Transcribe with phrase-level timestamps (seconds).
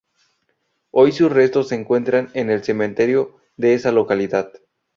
[0.89, 4.51] Hoy sus restos se encuentran en el cementerio de esa localidad.